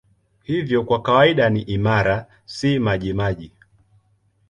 [0.43, 3.51] Hivyo kwa kawaida ni imara, si majimaji.